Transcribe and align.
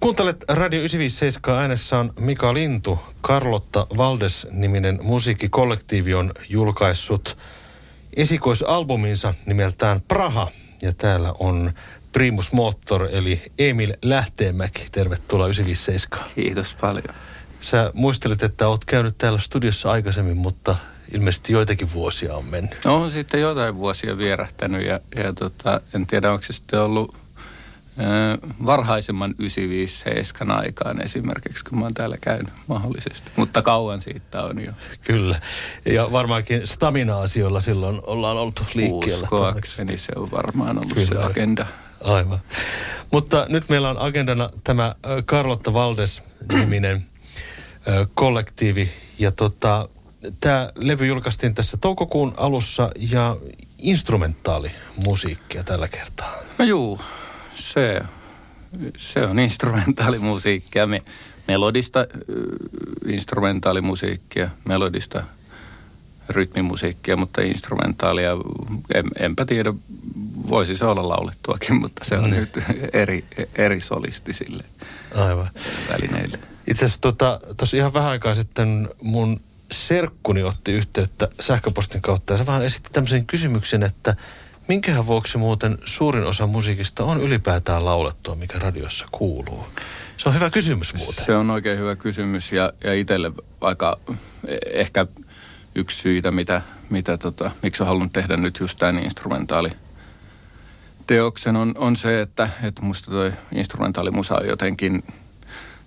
Kuuntelet 0.00 0.44
Radio 0.48 0.80
957 0.80 1.60
äänessä 1.60 1.98
on 1.98 2.12
Mika 2.20 2.54
Lintu. 2.54 2.98
Carlotta 3.22 3.86
Valdes-niminen 3.96 4.98
musiikkikollektiivi 5.02 6.14
on 6.14 6.32
julkaissut 6.48 7.36
esikoisalbuminsa 8.16 9.34
nimeltään 9.46 10.00
Praha. 10.00 10.48
Ja 10.82 10.92
täällä 10.92 11.34
on 11.38 11.72
Primus 12.12 12.52
Motor 12.52 13.08
eli 13.12 13.42
Emil 13.58 13.92
Lähteenmäki. 14.02 14.88
Tervetuloa 14.92 15.46
957. 15.46 16.28
Kiitos 16.34 16.76
paljon. 16.80 17.14
Sä 17.60 17.90
muistelit, 17.94 18.42
että 18.42 18.68
oot 18.68 18.84
käynyt 18.84 19.18
täällä 19.18 19.38
studiossa 19.38 19.90
aikaisemmin, 19.90 20.36
mutta 20.36 20.76
ilmeisesti 21.14 21.52
joitakin 21.52 21.92
vuosia 21.92 22.34
on 22.34 22.44
mennyt. 22.44 22.84
No 22.84 22.96
on 23.02 23.10
sitten 23.10 23.40
jotain 23.40 23.76
vuosia 23.76 24.18
vierähtänyt 24.18 24.86
ja, 24.86 25.00
ja 25.16 25.32
tota, 25.32 25.80
en 25.94 26.06
tiedä, 26.06 26.32
onko 26.32 26.44
se 26.44 26.52
sitten 26.52 26.80
ollut 26.80 27.19
varhaisemman 28.66 29.34
957 29.38 30.56
aikaan 30.56 31.02
esimerkiksi, 31.02 31.64
kun 31.64 31.78
mä 31.78 31.84
oon 31.84 31.94
täällä 31.94 32.16
käynyt 32.20 32.52
mahdollisesti. 32.66 33.30
Mutta 33.36 33.62
kauan 33.62 34.00
siitä 34.00 34.42
on 34.42 34.64
jo. 34.64 34.72
Kyllä. 35.02 35.40
Ja 35.86 36.12
varmaankin 36.12 36.66
stamina-asioilla 36.66 37.60
silloin 37.60 38.00
ollaan 38.06 38.36
oltu 38.36 38.62
liikkeellä. 38.74 39.22
Uskoakseni 39.22 39.98
se 39.98 40.12
on 40.16 40.30
varmaan 40.30 40.78
ollut 40.78 40.94
Kyllä. 40.94 41.06
se 41.06 41.22
agenda. 41.22 41.66
Aivan. 42.04 42.38
Mutta 43.12 43.46
nyt 43.48 43.68
meillä 43.68 43.90
on 43.90 43.98
agendana 43.98 44.50
tämä 44.64 44.94
Carlotta 45.26 45.74
Valdes-niminen 45.74 47.04
kollektiivi. 48.14 48.90
Ja 49.18 49.30
tota, 49.30 49.88
tämä 50.40 50.70
levy 50.74 51.06
julkaistiin 51.06 51.54
tässä 51.54 51.76
toukokuun 51.76 52.34
alussa 52.36 52.90
ja 52.96 53.36
instrumentaalimusiikkia 53.78 55.64
tällä 55.64 55.88
kertaa. 55.88 56.34
No 56.58 56.64
juu, 56.64 57.00
se, 57.60 58.00
se 58.96 59.20
on 59.20 59.38
instrumentaalimusiikkia, 59.38 60.86
me, 60.86 61.02
melodista 61.48 62.06
instrumentaalimusiikkia, 63.06 64.50
melodista 64.64 65.22
rytmimusiikkia, 66.28 67.16
mutta 67.16 67.42
instrumentaalia, 67.42 68.30
en, 68.94 69.04
enpä 69.20 69.44
tiedä, 69.44 69.72
voisi 70.48 70.76
se 70.76 70.84
olla 70.84 71.08
laulettuakin, 71.08 71.80
mutta 71.80 72.04
se 72.04 72.14
on 72.14 72.30
mm. 72.30 72.36
nyt 72.36 72.58
eri, 72.92 73.24
eri 73.54 73.80
solistisille 73.80 74.64
Aivan. 75.16 75.50
välineille. 75.92 76.38
Itse 76.66 76.84
asiassa 76.84 77.00
tuossa 77.00 77.40
tota, 77.56 77.76
ihan 77.76 77.94
vähän 77.94 78.10
aikaa 78.10 78.34
sitten 78.34 78.88
mun 79.02 79.40
serkkuni 79.72 80.42
otti 80.42 80.72
yhteyttä 80.72 81.28
sähköpostin 81.40 82.02
kautta 82.02 82.32
ja 82.32 82.38
se 82.38 82.46
vaan 82.46 82.64
esitti 82.64 82.90
tämmöisen 82.92 83.26
kysymyksen, 83.26 83.82
että 83.82 84.16
minkähän 84.70 85.06
vuoksi 85.06 85.38
muuten 85.38 85.78
suurin 85.84 86.26
osa 86.26 86.46
musiikista 86.46 87.04
on 87.04 87.20
ylipäätään 87.20 87.84
laulettua, 87.84 88.34
mikä 88.34 88.58
radiossa 88.58 89.06
kuuluu? 89.10 89.66
Se 90.16 90.28
on 90.28 90.34
hyvä 90.34 90.50
kysymys 90.50 90.94
muuten. 90.94 91.24
Se 91.24 91.36
on 91.36 91.50
oikein 91.50 91.78
hyvä 91.78 91.96
kysymys 91.96 92.52
ja, 92.52 92.72
ja 92.84 92.94
itselle 92.94 93.32
aika 93.60 93.98
ehkä 94.72 95.06
yksi 95.74 96.00
syitä, 96.00 96.30
mitä, 96.30 96.62
mitä 96.90 97.18
tota, 97.18 97.50
miksi 97.62 97.82
olen 97.82 97.88
halunnut 97.88 98.12
tehdä 98.12 98.36
nyt 98.36 98.58
just 98.60 98.78
tämän 98.78 98.98
instrumentaali 99.04 99.70
teoksen 101.06 101.56
on, 101.56 101.74
on 101.78 101.96
se, 101.96 102.20
että, 102.20 102.48
että 102.62 102.82
musta 102.82 103.10
toi 103.10 103.32
instrumentaalimusa 103.52 104.36
on 104.36 104.46
jotenkin, 104.46 105.02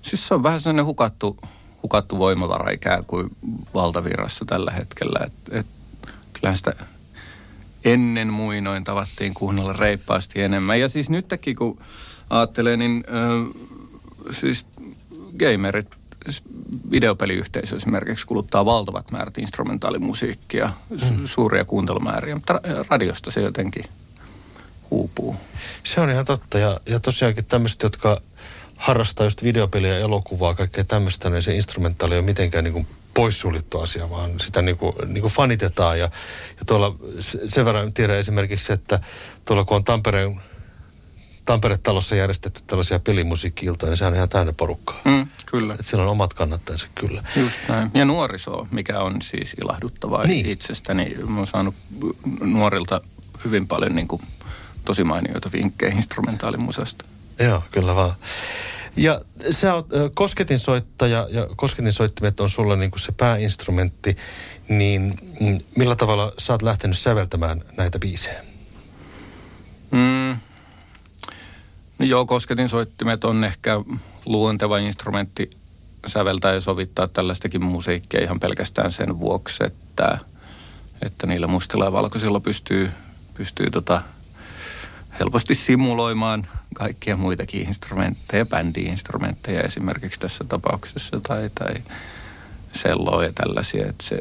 siis 0.02 0.28
se 0.28 0.34
on 0.34 0.44
vähän 0.44 0.62
sellainen 0.62 0.86
hukattu, 0.86 1.38
hukattu 1.84 2.20
voimavara 2.20 2.72
ikään 2.72 3.06
kuin 3.06 3.30
valtavirrassa 3.74 4.46
tällä 4.46 4.72
hetkellä. 4.72 5.20
Et, 5.26 5.34
et, 5.52 5.68
kyllähän 6.34 6.58
sitä 6.58 6.74
ennen 7.84 8.34
muinoin 8.34 8.84
tavattiin 8.84 9.34
kuunnella 9.34 9.74
reippaasti 9.74 10.42
enemmän. 10.42 10.80
Ja 10.80 10.90
siis 10.90 11.10
nytkin 11.10 11.56
kun 11.56 11.80
ajattelee, 12.30 12.78
niin 12.78 13.04
äh, 13.08 13.64
siis 14.32 14.66
gamerit, 15.40 15.88
siis 16.26 16.44
videopeliyhteisö 16.92 17.76
esimerkiksi 17.76 18.28
kuluttaa 18.28 18.66
valtavat 18.66 19.12
määrät 19.12 19.38
instrumentaalimusiikkia, 19.38 20.70
mm. 20.90 21.26
suuria 21.26 21.66
kuuntelumääriä, 21.66 22.36
mutta 22.36 22.62
radiosta 22.90 23.32
se 23.32 23.42
jotenkin 23.42 23.86
uupuu. 24.92 25.36
Se 25.84 26.02
on 26.02 26.10
ihan 26.10 26.26
totta 26.26 26.58
ja, 26.58 26.80
ja 26.86 27.00
tosiaankin 27.00 27.46
tämmöiset, 27.46 27.84
jotka 27.84 28.22
harrastaa 28.78 29.26
just 29.26 29.44
videopeliä, 29.44 29.98
elokuvaa, 29.98 30.56
kaikkea 30.56 30.84
tämmöistä, 30.84 31.30
niin 31.30 31.44
se 31.44 31.56
instrumentaali 31.56 32.16
ole 32.16 32.26
mitenkään 32.26 32.64
niin 32.64 32.74
kuin 32.74 32.88
poissuljettu 33.14 33.80
asia, 33.80 34.10
vaan 34.10 34.40
sitä 34.40 34.62
niin 34.62 34.78
kuin, 34.78 34.96
niin 35.08 35.22
kuin 35.22 35.34
fanitetaan. 35.34 36.00
Ja, 36.00 36.06
ja 36.60 36.66
tuolla 36.66 36.96
sen 37.50 37.66
verran 37.66 37.94
tiedän 37.94 38.18
esimerkiksi, 38.18 38.74
että 38.74 39.00
tuolla 39.46 39.66
kun 39.66 39.78
on 39.78 39.84
Tampereen 39.84 40.42
Tampere-talossa 41.46 42.16
järjestetty 42.16 42.62
tällaisia 42.68 43.00
pelimusiikki 43.00 43.66
niin 43.66 43.98
sehän 43.98 44.14
on 44.14 44.18
ihan 44.18 44.30
täynnä 44.30 44.54
porukkaa. 44.54 45.02
Mm, 45.06 45.28
kyllä. 45.46 45.74
Et 45.74 45.86
siellä 45.86 46.04
on 46.04 46.12
omat 46.12 46.34
kannattajansa 46.34 46.88
kyllä. 46.96 47.24
Just 47.36 47.60
näin. 47.68 47.92
Ja 47.94 48.06
nuoriso, 48.06 48.68
mikä 48.72 49.00
on 49.00 49.22
siis 49.22 49.56
ilahduttavaa 49.62 50.24
niin. 50.24 50.46
itsestäni. 50.46 51.18
Mä 51.28 51.38
oon 51.38 51.48
saanut 51.48 51.76
nuorilta 52.42 53.02
hyvin 53.46 53.68
paljon 53.68 53.96
niin 53.96 54.08
kuin, 54.08 54.22
tosi 54.86 55.04
mainioita 55.04 55.52
vinkkejä 55.52 55.94
instrumentaalimusasta. 55.96 57.06
Joo, 57.40 57.64
kyllä 57.72 57.96
vaan. 57.96 58.14
Ja 58.96 59.22
sä 59.52 59.74
oot 59.74 59.88
kosketinsoittaja 60.14 61.28
ja 61.32 61.48
kosketinsoittimet 61.56 62.40
on 62.40 62.50
sulla 62.50 62.76
niin 62.76 62.92
kuin 62.92 63.00
se 63.00 63.12
pääinstrumentti, 63.12 64.18
niin 64.70 65.14
millä 65.78 65.96
tavalla 65.96 66.34
sä 66.38 66.54
oot 66.54 66.62
lähtenyt 66.62 66.98
säveltämään 66.98 67.62
näitä 67.78 68.00
biisejä? 68.00 68.44
Mm. 69.92 70.38
No 72.00 72.06
joo, 72.06 72.26
kosketinsoittimet 72.26 73.24
on 73.24 73.44
ehkä 73.44 73.80
luonteva 74.26 74.78
instrumentti 74.78 75.50
säveltää 76.08 76.54
ja 76.54 76.62
sovittaa 76.62 77.08
tällaistakin 77.08 77.64
musiikkia 77.64 78.24
ihan 78.24 78.40
pelkästään 78.40 78.92
sen 78.92 79.20
vuoksi, 79.20 79.64
että, 79.64 80.18
että 81.02 81.28
niillä 81.28 81.48
mustilla 81.48 81.86
ja 81.86 81.92
valkoisilla 81.92 82.40
pystyy, 82.40 82.92
pystyy 83.34 83.72
tota 83.72 84.02
helposti 85.20 85.56
simuloimaan 85.56 86.48
kaikkia 86.74 87.18
muitakin 87.18 87.68
instrumentteja, 87.68 88.46
bändi-instrumentteja 88.46 89.62
esimerkiksi 89.62 90.20
tässä 90.20 90.44
tapauksessa 90.44 91.20
tai, 91.20 91.50
tai 91.56 91.74
selloa 92.74 93.24
ja 93.24 93.34
tällaisia. 93.34 93.90
Että 93.90 94.04
se, 94.04 94.18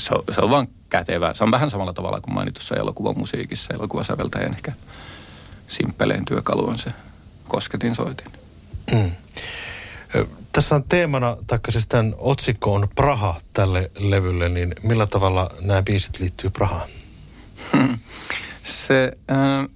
se, 0.00 0.14
on, 0.14 0.24
se 0.34 0.40
on 0.40 0.50
vaan 0.50 0.66
kätevää. 0.90 1.34
Se 1.34 1.44
on 1.44 1.50
vähän 1.50 1.70
samalla 1.70 1.92
tavalla 1.92 2.20
kuin 2.20 2.34
mainitussa 2.34 2.76
elokuvamusiikissa. 2.76 3.74
Elokuvasäveltäjän 3.74 4.54
ehkä 4.54 4.72
simppelein 5.68 6.24
työkalu 6.24 6.68
on 6.68 6.78
se 6.78 6.90
kosketin 7.48 7.94
soitin. 7.94 8.32
Mm. 8.92 9.10
Tässä 10.52 10.74
on 10.74 10.84
teemana, 10.84 11.36
taikka 11.46 11.70
siis 11.70 11.86
tämän 11.86 12.14
otsikko 12.18 12.74
on 12.74 12.88
Praha 12.94 13.34
tälle 13.52 13.90
levylle, 13.98 14.48
niin 14.48 14.74
millä 14.82 15.06
tavalla 15.06 15.50
nämä 15.60 15.82
biisit 15.82 16.20
liittyy 16.20 16.50
Prahaan? 16.50 16.88
Se, 18.64 19.12
äh, 19.30 19.68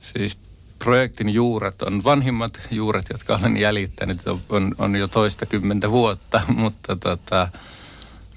siis 0.00 0.38
projektin 0.78 1.28
juuret 1.28 1.82
on 1.82 2.04
vanhimmat 2.04 2.60
juuret, 2.70 3.06
jotka 3.12 3.36
olen 3.36 3.56
jäljittänyt, 3.56 4.18
on, 4.48 4.74
on 4.78 4.96
jo 4.96 5.08
toista 5.08 5.46
kymmentä 5.46 5.90
vuotta, 5.90 6.42
mutta, 6.56 6.96
tota, 6.96 7.48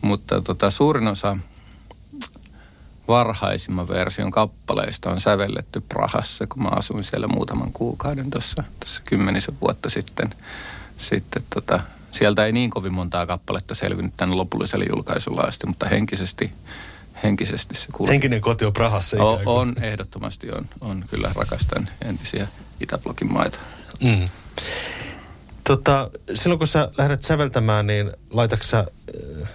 mutta 0.01 0.41
tota, 0.41 0.71
suurin 0.71 1.07
osa 1.07 1.37
varhaisimman 3.07 3.87
version 3.87 4.31
kappaleista 4.31 5.09
on 5.09 5.21
sävelletty 5.21 5.81
Prahassa, 5.81 6.47
kun 6.47 6.63
mä 6.63 6.69
asuin 6.69 7.03
siellä 7.03 7.27
muutaman 7.27 7.71
kuukauden 7.73 8.29
tuossa 8.29 8.63
kymmenisen 9.09 9.57
vuotta 9.61 9.89
sitten. 9.89 10.29
Sitten 10.97 11.43
tota, 11.53 11.79
sieltä 12.11 12.45
ei 12.45 12.51
niin 12.51 12.69
kovin 12.69 12.93
montaa 12.93 13.25
kappaletta 13.25 13.75
selvinnyt 13.75 14.13
tänne 14.17 14.35
lopulliselle 14.35 14.85
julkaisulla 14.89 15.41
asti, 15.41 15.67
mutta 15.67 15.87
henkisesti 15.87 16.51
henkisesti 17.23 17.75
se 17.75 17.87
kuuluu. 17.93 18.11
Henkinen 18.11 18.41
koti 18.41 18.65
on 18.65 18.73
Prahassa 18.73 19.23
on, 19.23 19.39
on, 19.45 19.75
ehdottomasti 19.81 20.51
on. 20.51 20.65
On 20.81 21.03
kyllä 21.09 21.31
rakastan 21.35 21.89
entisiä 22.05 22.47
Itäblokin 22.79 23.33
maita. 23.33 23.59
Mm. 24.03 24.29
Tota, 25.63 26.09
silloin 26.33 26.59
kun 26.59 26.67
sä 26.67 26.91
lähdet 26.97 27.23
säveltämään, 27.23 27.87
niin 27.87 28.11
laitatko 28.29 28.65
äh, 28.77 29.49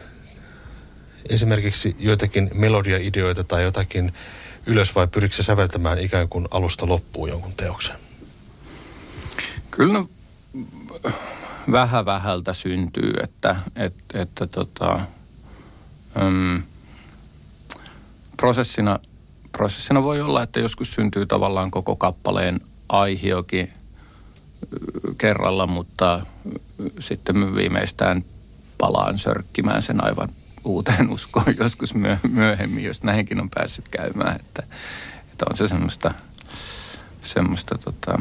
esimerkiksi 1.31 1.97
joitakin 1.99 2.51
melodiaideoita 2.55 3.45
tai 3.45 3.63
jotakin 3.63 4.13
ylös 4.67 4.95
vai 4.95 5.07
pyritkö 5.07 5.37
sä 5.37 5.43
säveltämään 5.43 5.99
ikään 5.99 6.29
kuin 6.29 6.49
alusta 6.51 6.89
loppuun 6.89 7.29
jonkun 7.29 7.53
teoksen? 7.53 7.97
Kyllä 9.71 9.93
no, 9.93 10.09
vähän 11.73 12.05
vähältä 12.05 12.53
syntyy, 12.53 13.13
että, 13.23 13.57
että, 13.77 14.23
että 14.23 14.47
tota, 14.47 15.01
um, 16.27 16.63
prosessina, 18.43 18.99
prosessina 19.53 20.03
voi 20.03 20.21
olla, 20.21 20.43
että 20.43 20.61
joskus 20.61 20.95
syntyy 20.95 21.27
tavallaan 21.27 21.71
koko 21.71 21.97
kappaleen 21.97 22.61
aihiokin 22.89 23.73
kerralla, 25.19 25.67
mutta 25.67 26.27
sitten 26.99 27.55
viimeistään 27.55 28.23
palaan 28.79 29.19
sörkkimään 29.19 29.83
sen 29.83 30.05
aivan 30.05 30.29
uuteen 30.65 31.11
uskoon 31.15 31.55
joskus 31.59 31.95
myöhemmin, 32.31 32.85
jos 32.85 33.03
näinkin 33.03 33.41
on 33.41 33.51
päässyt 33.51 33.89
käymään. 33.89 34.37
Että, 34.37 34.63
että 35.33 35.45
on 35.51 35.57
se 35.57 35.69
semmoista, 35.69 36.15
semmoista 37.25 37.79
tota, 37.79 38.21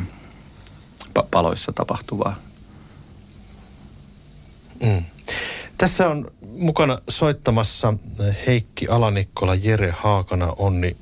paloissa 1.31 1.71
tapahtuvaa. 1.75 2.35
Mm. 4.83 5.03
Tässä 5.77 6.09
on 6.09 6.31
mukana 6.51 6.97
soittamassa 7.09 7.93
Heikki 8.47 8.87
Alanikkola, 8.87 9.55
Jere 9.55 9.93
Haakana, 9.97 10.53
Onni 10.57 10.97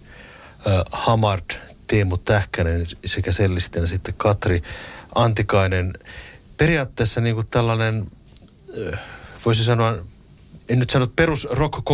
äh, 0.67 0.83
Hamard, 0.91 1.51
Teemu 1.87 2.17
Tähkänen 2.17 2.85
sekä 3.05 3.31
sellisten 3.31 3.87
sitten 3.87 4.13
Katri 4.17 4.63
Antikainen. 5.15 5.93
Periaatteessa 6.57 7.21
niin 7.21 7.35
kuin 7.35 7.47
tällainen, 7.47 8.07
äh, 8.93 8.99
voisi 9.45 9.63
sanoa, 9.63 9.97
en 10.69 10.79
nyt 10.79 10.89
sano 10.89 11.07
perus 11.07 11.47
rock 11.51 11.85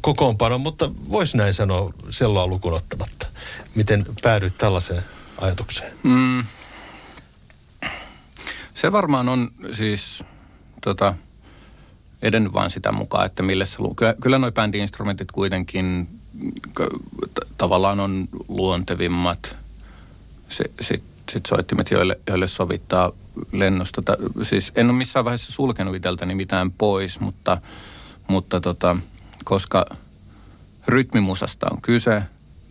kokoonpano, 0.00 0.58
mutta 0.58 0.90
voisi 1.10 1.36
näin 1.36 1.54
sanoa 1.54 1.92
selloa 2.10 2.46
lukuun 2.46 2.74
ottamatta. 2.74 3.26
Miten 3.74 4.04
päädyit 4.22 4.58
tällaiseen 4.58 5.02
ajatukseen? 5.38 5.92
Mm. 6.02 6.44
Se 8.74 8.92
varmaan 8.92 9.28
on 9.28 9.50
siis 9.72 10.24
tota, 10.80 11.14
edennyt 12.22 12.52
vaan 12.52 12.70
sitä 12.70 12.92
mukaan, 12.92 13.26
että 13.26 13.42
millä 13.42 13.64
se 13.64 13.76
luo. 13.78 13.94
Kyllä, 13.94 14.14
kyllä 14.20 14.38
nuo 14.38 14.50
bändi-instrumentit 14.50 15.32
kuitenkin 15.32 16.08
t- 17.34 17.48
tavallaan 17.58 18.00
on 18.00 18.28
luontevimmat. 18.48 19.56
Sitten 20.48 21.02
sit 21.30 21.46
soittimet, 21.46 21.90
joille, 21.90 22.20
joille 22.26 22.46
sovittaa 22.46 23.12
lennosta. 23.52 24.02
Siis 24.42 24.72
en 24.74 24.90
ole 24.90 24.96
missään 24.98 25.24
vaiheessa 25.24 25.52
sulkenut 25.52 25.94
itseltäni 25.94 26.34
mitään 26.34 26.70
pois, 26.70 27.20
mutta, 27.20 27.58
mutta 28.28 28.60
tota, 28.60 28.96
koska 29.44 29.86
rytmimusasta 30.88 31.66
on 31.70 31.82
kyse, 31.82 32.22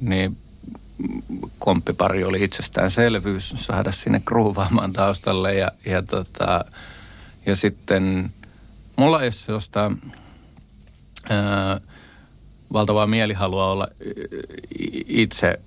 niin 0.01 0.37
komppipari 1.59 2.23
oli 2.23 2.43
itsestäänselvyys 2.43 3.53
saada 3.57 3.91
sinne 3.91 4.21
kruuvaamaan 4.25 4.93
taustalle 4.93 5.55
ja, 5.55 5.71
ja, 5.85 6.01
tota, 6.01 6.65
ja 7.45 7.55
sitten 7.55 8.31
mulla 9.01 9.21
ei 9.21 9.25
ole 9.25 9.31
sellaista 9.31 9.91
valtavaa 12.73 13.07
mielihalua 13.07 13.71
olla 13.71 13.87
itse 15.07 15.59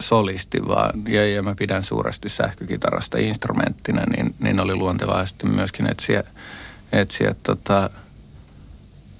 solisti, 0.00 0.68
vaan 0.68 0.92
ja, 1.08 1.28
ja 1.28 1.42
mä 1.42 1.54
pidän 1.54 1.82
suuresti 1.82 2.28
sähkökitarasta 2.28 3.18
instrumenttina, 3.18 4.02
niin, 4.16 4.34
niin 4.40 4.60
oli 4.60 4.74
luontevaa 4.74 5.26
sitten 5.26 5.50
myöskin 5.50 5.90
etsiä, 5.90 6.24
etsiä 6.92 7.34
tota, 7.42 7.90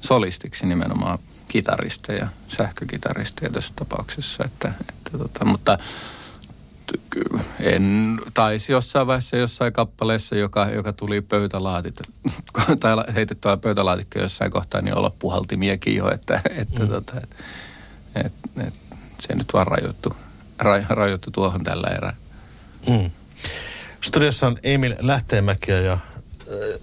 solistiksi 0.00 0.66
nimenomaan 0.66 1.18
kitaristeja, 1.48 2.28
sähkökitaristeja 2.48 3.50
tässä 3.50 3.74
tapauksessa. 3.76 4.44
Että, 4.44 4.72
että 4.80 5.18
tota, 5.18 5.44
mutta 5.44 5.78
en, 7.60 8.18
taisi 8.34 8.72
jossain 8.72 9.06
vaiheessa 9.06 9.36
jossain 9.36 9.72
kappaleessa, 9.72 10.36
joka, 10.36 10.66
joka 10.66 10.92
tuli 10.92 11.20
pöytälaatit, 11.20 12.00
tai 12.80 12.96
heitettyä 13.14 13.56
pöytälaatikko 13.56 14.18
jossain 14.18 14.50
kohtaa, 14.50 14.80
niin 14.80 14.94
olla 14.94 15.12
puhaltimiakin 15.18 15.96
jo, 15.96 16.10
että, 16.10 16.40
että 16.50 16.80
mm. 16.80 16.88
tota, 16.88 17.12
et, 17.16 17.28
et, 18.16 18.32
et, 18.66 18.74
se 19.20 19.34
nyt 19.34 19.52
vaan 19.52 19.66
rajoittu, 19.66 20.16
ra, 20.58 20.82
rajoittu 20.88 21.30
tuohon 21.30 21.64
tällä 21.64 21.88
erää. 21.88 22.16
Mm. 22.88 23.10
Studiossa 24.00 24.46
on 24.46 24.56
Emil 24.62 24.94
Lähteenmäkiä 24.98 25.80
ja 25.80 25.98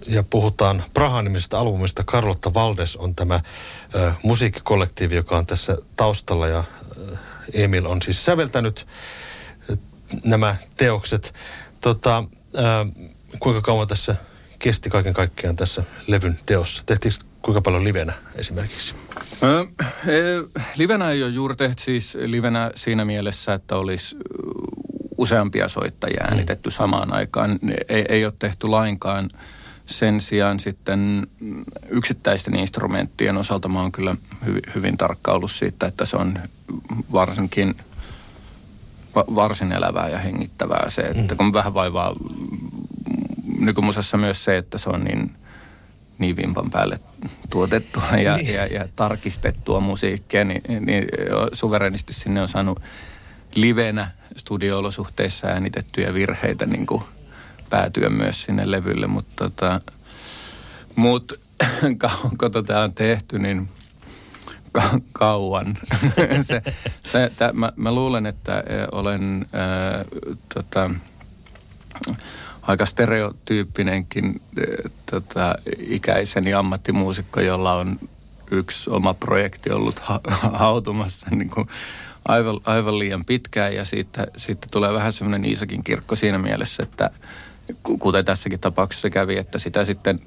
ja 0.08 0.22
puhutaan 0.22 0.84
Praha-nimisestä 0.94 1.58
albumista. 1.58 2.04
Carlotta 2.04 2.54
Valdes 2.54 2.96
on 2.96 3.14
tämä 3.14 3.40
ö, 3.94 4.12
musiikkikollektiivi, 4.22 5.16
joka 5.16 5.38
on 5.38 5.46
tässä 5.46 5.78
taustalla 5.96 6.48
ja 6.48 6.64
ö, 6.98 7.16
Emil 7.52 7.86
on 7.86 8.02
siis 8.02 8.24
säveltänyt 8.24 8.86
nämä 10.24 10.56
teokset. 10.76 11.34
Tota, 11.80 12.24
ö, 12.54 12.60
kuinka 13.40 13.60
kauan 13.60 13.88
tässä 13.88 14.16
kesti 14.58 14.90
kaiken 14.90 15.14
kaikkiaan 15.14 15.56
tässä 15.56 15.82
levyn 16.06 16.38
teossa? 16.46 16.82
Tehtiinkö 16.86 17.24
kuinka 17.42 17.60
paljon 17.60 17.84
livenä 17.84 18.12
esimerkiksi? 18.36 18.94
Ö, 19.42 19.66
livenä 20.76 21.10
ei 21.10 21.22
ole 21.22 21.30
juuri 21.30 21.56
tehty 21.56 21.82
siis 21.82 22.14
livenä 22.14 22.70
siinä 22.74 23.04
mielessä, 23.04 23.54
että 23.54 23.76
olisi 23.76 24.16
useampia 25.16 25.68
soittajia 25.68 26.24
äänitetty 26.24 26.68
mm. 26.68 26.72
samaan 26.72 27.14
aikaan. 27.14 27.58
Ei, 27.88 28.04
ei 28.08 28.24
ole 28.24 28.34
tehty 28.38 28.68
lainkaan. 28.68 29.28
Sen 29.86 30.20
sijaan 30.20 30.60
sitten 30.60 31.26
yksittäisten 31.88 32.56
instrumenttien 32.56 33.36
osalta 33.36 33.68
mä 33.68 33.80
oon 33.80 33.92
kyllä 33.92 34.16
hyvin, 34.46 34.62
hyvin 34.74 34.98
tarkka 34.98 35.32
ollut 35.32 35.50
siitä, 35.50 35.86
että 35.86 36.04
se 36.04 36.16
on 36.16 36.38
varsinkin 37.12 37.74
varsin 39.14 39.72
elävää 39.72 40.08
ja 40.08 40.18
hengittävää 40.18 40.90
se, 40.90 41.02
että 41.02 41.34
mm. 41.34 41.36
kun 41.36 41.52
vähän 41.52 41.74
vaivaa 41.74 42.12
nykymusassa 43.58 44.16
myös 44.16 44.44
se, 44.44 44.56
että 44.56 44.78
se 44.78 44.90
on 44.90 45.04
niin, 45.04 45.34
niin 46.18 46.36
vimpan 46.36 46.70
päälle 46.70 47.00
tuotettua 47.50 48.02
ja, 48.22 48.36
niin. 48.36 48.54
ja, 48.54 48.66
ja 48.66 48.88
tarkistettua 48.96 49.80
musiikkia, 49.80 50.44
niin, 50.44 50.62
niin 50.86 51.04
suverenisti 51.52 52.12
sinne 52.12 52.42
on 52.42 52.48
saanut 52.48 52.80
livenä 53.54 54.10
studio-olosuhteissa 54.36 55.46
äänitettyjä 55.46 56.14
virheitä 56.14 56.66
niin 56.66 56.86
kuin 56.86 57.02
päätyä 57.70 58.08
myös 58.08 58.42
sinne 58.42 58.70
levylle, 58.70 59.06
mutta 59.06 59.32
tota, 59.36 59.80
mut, 60.96 61.32
kauanko 61.98 62.50
tätä 62.50 62.80
on 62.80 62.94
tehty, 62.94 63.38
niin 63.38 63.68
ka- 64.72 65.00
kauan. 65.12 65.78
se, 66.42 66.62
se, 67.02 67.32
tä, 67.36 67.52
mä, 67.52 67.72
mä 67.76 67.94
luulen, 67.94 68.26
että 68.26 68.58
e, 68.58 68.86
olen 68.92 69.46
ää, 69.52 70.04
tota, 70.54 70.90
aika 72.62 72.86
stereotyyppinenkin 72.86 74.24
ää, 74.58 74.90
tota, 75.10 75.54
ikäiseni 75.78 76.54
ammattimuusikko, 76.54 77.40
jolla 77.40 77.72
on 77.74 77.98
yksi 78.50 78.90
oma 78.90 79.14
projekti 79.14 79.70
ollut 79.70 79.98
ha- 79.98 80.20
hautumassa 80.52 81.26
niin 81.30 81.50
kuin 81.50 81.68
aivan, 82.28 82.60
aivan 82.64 82.98
liian 82.98 83.24
pitkään 83.26 83.74
ja 83.74 83.84
siitä, 83.84 84.26
siitä 84.36 84.66
tulee 84.72 84.92
vähän 84.92 85.12
semmoinen 85.12 85.44
Iisakin 85.44 85.84
kirkko 85.84 86.16
siinä 86.16 86.38
mielessä, 86.38 86.82
että 86.82 87.10
kuten 87.82 88.24
tässäkin 88.24 88.60
tapauksessa 88.60 89.10
kävi, 89.10 89.36
että 89.36 89.58
sitä 89.58 89.84
sitten 89.84 90.18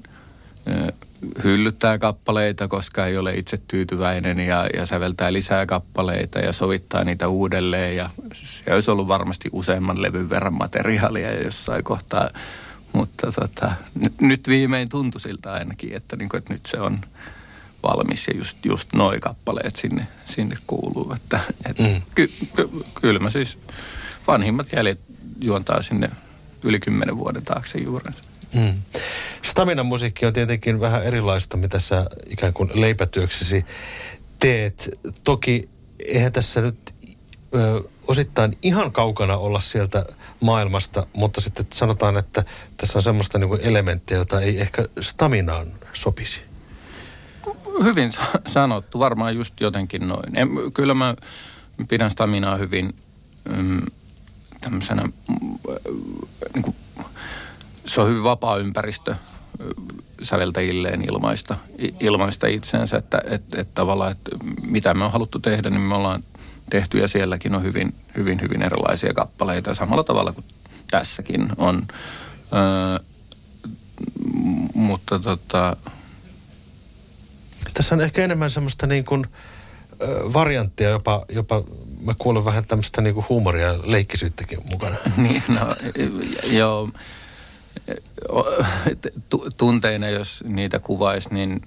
hyllyttää 1.44 1.98
kappaleita, 1.98 2.68
koska 2.68 3.06
ei 3.06 3.18
ole 3.18 3.34
itse 3.34 3.58
tyytyväinen 3.68 4.40
ja, 4.40 4.66
ja 4.74 4.86
säveltää 4.86 5.32
lisää 5.32 5.66
kappaleita 5.66 6.38
ja 6.38 6.52
sovittaa 6.52 7.04
niitä 7.04 7.28
uudelleen. 7.28 7.96
Ja 7.96 8.10
se 8.32 8.74
olisi 8.74 8.90
ollut 8.90 9.08
varmasti 9.08 9.48
useamman 9.52 10.02
levyn 10.02 10.30
verran 10.30 10.54
materiaalia 10.54 11.42
jossain 11.42 11.84
kohtaa. 11.84 12.30
Mutta 12.92 13.32
tota, 13.32 13.72
nyt, 14.00 14.20
nyt 14.20 14.48
viimein 14.48 14.88
tuntui 14.88 15.20
siltä 15.20 15.52
ainakin, 15.52 15.94
että, 15.94 16.16
niin 16.16 16.28
kuin, 16.28 16.38
että 16.38 16.52
nyt 16.52 16.66
se 16.66 16.80
on– 16.80 16.98
valmis 17.86 18.28
ja 18.28 18.34
just, 18.36 18.64
just 18.64 18.92
noi 18.92 19.20
kappaleet 19.20 19.76
sinne, 19.76 20.06
sinne 20.26 20.58
kuuluu. 20.66 21.12
Että, 21.12 21.40
et 21.64 21.78
mm. 21.78 22.02
ky, 22.14 22.30
ky, 22.56 22.70
kyllä 23.00 23.18
mä 23.18 23.30
siis 23.30 23.58
vanhimmat 24.26 24.72
jäljet 24.72 25.00
juontaa 25.40 25.82
sinne 25.82 26.10
yli 26.62 26.80
kymmenen 26.80 27.16
vuoden 27.16 27.44
taakse 27.44 27.78
juurensa. 27.78 28.22
Mm. 28.54 28.82
Staminan 29.46 29.86
musiikki 29.86 30.26
on 30.26 30.32
tietenkin 30.32 30.80
vähän 30.80 31.04
erilaista, 31.04 31.56
mitä 31.56 31.80
sä 31.80 32.06
ikään 32.30 32.52
kuin 32.52 32.70
leipätyöksesi 32.74 33.64
teet. 34.38 34.90
Toki 35.24 35.68
eihän 36.04 36.32
tässä 36.32 36.60
nyt 36.60 36.94
ö, 37.54 37.82
osittain 38.06 38.58
ihan 38.62 38.92
kaukana 38.92 39.36
olla 39.36 39.60
sieltä 39.60 40.04
maailmasta, 40.40 41.06
mutta 41.16 41.40
sitten 41.40 41.66
sanotaan, 41.72 42.16
että 42.16 42.44
tässä 42.76 42.98
on 42.98 43.02
semmoista 43.02 43.38
niin 43.38 43.60
elementtiä, 43.62 44.16
jota 44.16 44.40
ei 44.40 44.60
ehkä 44.60 44.84
staminaan 45.00 45.66
sopisi. 45.92 46.40
Hyvin 47.82 48.10
sanottu, 48.46 48.98
varmaan 48.98 49.36
just 49.36 49.60
jotenkin 49.60 50.08
noin. 50.08 50.36
En, 50.36 50.48
kyllä 50.74 50.94
mä 50.94 51.14
pidän 51.88 52.10
staminaa 52.10 52.56
hyvin 52.56 52.94
mm, 53.56 53.82
tämmöisenä, 54.60 55.02
mm, 55.02 55.58
niin 56.54 56.62
kuin, 56.62 56.76
se 57.86 58.00
on 58.00 58.08
hyvin 58.08 58.24
vapaa 58.24 58.56
ympäristö 58.56 59.14
säveltäjilleen 60.22 61.08
ilmaista, 61.08 61.56
ilmaista 62.00 62.46
itseensä, 62.46 62.96
että, 62.96 63.22
että, 63.24 63.60
että 63.60 63.74
tavallaan, 63.74 64.12
että 64.12 64.30
mitä 64.66 64.94
me 64.94 65.04
on 65.04 65.12
haluttu 65.12 65.38
tehdä, 65.38 65.70
niin 65.70 65.80
me 65.80 65.94
ollaan 65.94 66.22
tehty 66.70 66.98
ja 66.98 67.08
sielläkin 67.08 67.54
on 67.54 67.62
hyvin, 67.62 67.94
hyvin, 68.16 68.40
hyvin 68.40 68.62
erilaisia 68.62 69.14
kappaleita 69.14 69.74
samalla 69.74 70.04
tavalla 70.04 70.32
kuin 70.32 70.44
tässäkin 70.90 71.48
on. 71.56 71.86
Öö, 72.52 73.04
mutta 74.74 75.18
tota, 75.18 75.76
tässä 77.74 77.94
on 77.94 78.00
ehkä 78.00 78.24
enemmän 78.24 78.50
semmoista 78.50 78.86
niin 78.86 79.04
kuin, 79.04 79.26
varianttia, 80.32 80.90
jopa, 80.90 81.24
jopa 81.28 81.62
mä 82.04 82.14
kuulen 82.18 82.44
vähän 82.44 82.66
tämmöistä 82.66 83.02
niin 83.02 83.14
kuin 83.14 83.26
huumoria 83.28 83.66
ja 83.66 83.78
leikkisyyttäkin 83.84 84.58
mukana. 84.70 84.96
niin, 85.16 85.42
no, 85.48 85.74
joo. 86.50 86.90
Tunteina, 89.56 90.08
jos 90.08 90.44
niitä 90.48 90.78
kuvaisi, 90.78 91.34
niin 91.34 91.62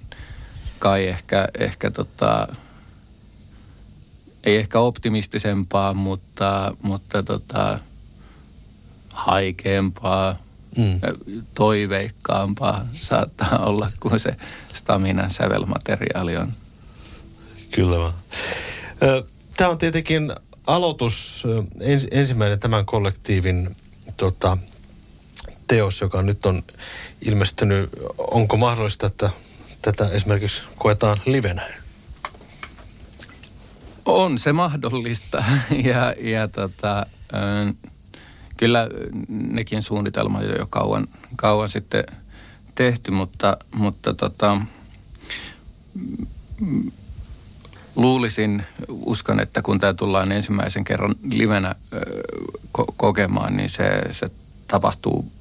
kai 0.79 1.07
ehkä, 1.07 1.47
ehkä 1.59 1.91
tota, 1.91 2.47
ei 4.43 4.57
ehkä 4.57 4.79
optimistisempaa, 4.79 5.93
mutta, 5.93 6.75
mutta 6.81 7.23
tota, 7.23 7.79
haikeampaa, 9.13 10.35
mm. 10.77 10.99
toiveikkaampaa 11.55 12.85
saattaa 12.93 13.57
olla 13.65 13.89
kuin 13.99 14.19
se 14.19 14.35
staminan 14.73 15.31
sävelmateriaali 15.31 16.37
on. 16.37 16.53
Kyllä 17.71 17.99
vaan. 17.99 18.13
Tämä 19.57 19.69
on 19.69 19.77
tietenkin 19.77 20.33
aloitus, 20.67 21.43
ens, 21.79 22.07
ensimmäinen 22.11 22.59
tämän 22.59 22.85
kollektiivin 22.85 23.75
tota, 24.17 24.57
teos, 25.69 26.01
joka 26.01 26.21
nyt 26.21 26.45
on 26.45 26.63
ilmestynyt. 27.21 27.89
Onko 28.17 28.57
mahdollista, 28.57 29.07
että 29.07 29.29
tätä 29.81 30.09
esimerkiksi 30.11 30.61
koetaan 30.77 31.17
livenä? 31.25 31.61
On 34.05 34.37
se 34.37 34.53
mahdollista 34.53 35.43
ja, 35.91 36.13
ja 36.19 36.47
tota, 36.47 37.05
kyllä 38.57 38.89
nekin 39.29 39.83
suunnitelma 39.83 40.41
jo, 40.41 40.55
jo 40.57 40.67
kauan, 40.69 41.07
kauan 41.35 41.69
sitten 41.69 42.03
tehty, 42.75 43.11
mutta, 43.11 43.57
mutta 43.73 44.13
tota, 44.13 44.61
luulisin, 47.95 48.63
uskon, 48.89 49.39
että 49.39 49.61
kun 49.61 49.79
tämä 49.79 49.93
tullaan 49.93 50.31
ensimmäisen 50.31 50.83
kerran 50.83 51.15
livenä 51.31 51.75
ko- 52.77 52.93
kokemaan, 52.97 53.57
niin 53.57 53.69
se, 53.69 54.01
se 54.11 54.29
tapahtuu 54.67 55.38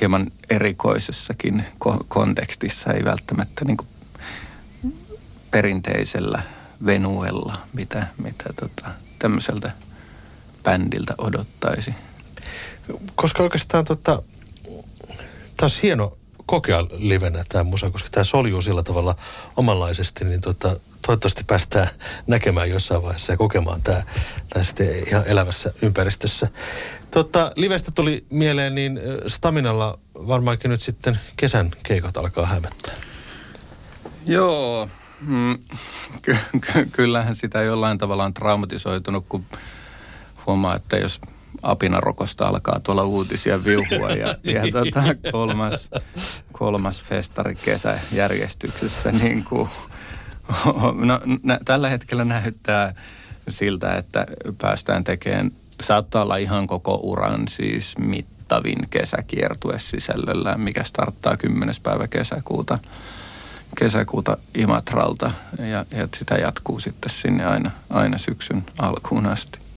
hieman 0.00 0.26
erikoisessakin 0.50 1.64
ko- 1.84 2.04
kontekstissa, 2.08 2.92
ei 2.92 3.04
välttämättä 3.04 3.64
niin 3.64 3.76
kuin 3.76 3.88
perinteisellä 5.50 6.42
venuella, 6.86 7.56
mitä, 7.72 8.06
mitä 8.22 8.44
tota, 8.60 8.90
tämmöiseltä 9.18 9.72
bändiltä 10.62 11.14
odottaisi. 11.18 11.94
Koska 13.14 13.42
oikeastaan 13.42 13.84
tota, 13.84 14.22
taas 15.56 15.82
hieno 15.82 16.16
kokea 16.46 16.86
livenä 16.98 17.44
tämä 17.48 17.64
musa, 17.64 17.90
koska 17.90 18.08
tämä 18.12 18.24
soljuu 18.24 18.62
sillä 18.62 18.82
tavalla 18.82 19.14
omanlaisesti, 19.56 20.24
niin 20.24 20.40
tota, 20.40 20.76
toivottavasti 21.06 21.44
päästään 21.46 21.88
näkemään 22.26 22.70
jossain 22.70 23.02
vaiheessa 23.02 23.32
ja 23.32 23.36
kokemaan 23.36 23.82
tämä, 23.82 24.02
tämä 24.50 24.64
sitten 24.64 25.08
ihan 25.08 25.22
elävässä 25.26 25.72
ympäristössä. 25.82 26.48
Tota, 27.10 27.52
livestä 27.56 27.90
tuli 27.90 28.24
mieleen, 28.30 28.74
niin 28.74 29.00
Staminalla 29.26 29.98
varmaankin 30.14 30.70
nyt 30.70 30.80
sitten 30.80 31.18
kesän 31.36 31.70
keikat 31.82 32.16
alkaa 32.16 32.46
hämättää. 32.46 32.94
Joo, 34.26 34.88
mm, 35.20 35.58
ky- 36.22 36.36
ky- 36.60 36.88
kyllähän 36.92 37.36
sitä 37.36 37.62
jollain 37.62 37.98
tavalla 37.98 38.24
on 38.24 38.34
traumatisoitunut, 38.34 39.26
kun 39.28 39.44
huomaa, 40.46 40.74
että 40.74 40.96
jos 40.96 41.20
apinarokosta 41.64 42.46
alkaa 42.46 42.80
tuolla 42.80 43.04
uutisia 43.04 43.64
viuhua 43.64 44.10
ja, 44.10 44.28
ja 44.54 44.62
tota, 44.72 45.02
kolmas, 45.32 45.90
kolmas 46.52 47.02
festari 47.02 47.54
kesäjärjestyksessä 47.54 49.12
niin 49.12 49.44
kuin, 49.44 49.68
no, 51.08 51.20
nä, 51.42 51.58
tällä 51.64 51.88
hetkellä 51.88 52.24
näyttää 52.24 52.94
siltä, 53.48 53.96
että 53.96 54.26
päästään 54.58 55.04
tekemään, 55.04 55.50
saattaa 55.82 56.22
olla 56.22 56.36
ihan 56.36 56.66
koko 56.66 57.00
uran 57.02 57.48
siis 57.48 57.98
mittavin 57.98 58.78
kesäkiertue 58.90 59.78
sisällöllä, 59.78 60.58
mikä 60.58 60.84
starttaa 60.84 61.36
10. 61.36 61.74
päivä 61.82 62.08
kesäkuuta, 62.08 62.78
kesäkuuta 63.78 64.36
Imatralta 64.54 65.30
ja, 65.58 65.84
ja 65.90 66.08
sitä 66.18 66.34
jatkuu 66.34 66.80
sitten 66.80 67.10
sinne 67.10 67.46
aina, 67.46 67.70
aina 67.90 68.18
syksyn 68.18 68.64
alkuun 68.78 69.26
asti. 69.26 69.63